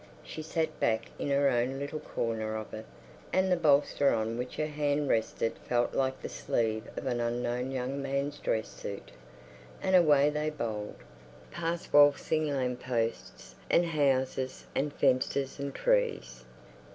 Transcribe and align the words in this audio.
She 0.23 0.41
sat 0.41 0.79
back 0.79 1.11
in 1.19 1.29
her 1.29 1.47
own 1.47 1.77
little 1.77 1.99
corner 1.99 2.55
of 2.55 2.73
it, 2.73 2.87
and 3.31 3.51
the 3.51 3.55
bolster 3.55 4.09
on 4.09 4.35
which 4.35 4.55
her 4.55 4.65
hand 4.65 5.09
rested 5.09 5.53
felt 5.69 5.93
like 5.93 6.19
the 6.19 6.27
sleeve 6.27 6.85
of 6.97 7.05
an 7.05 7.19
unknown 7.19 7.69
young 7.69 8.01
man's 8.01 8.39
dress 8.39 8.67
suit; 8.67 9.11
and 9.79 9.95
away 9.95 10.31
they 10.31 10.49
bowled, 10.49 10.95
past 11.51 11.93
waltzing 11.93 12.47
lamp 12.47 12.81
posts 12.81 13.53
and 13.69 13.85
houses 13.85 14.65
and 14.73 14.91
fences 14.91 15.59
and 15.59 15.75
trees. 15.75 16.45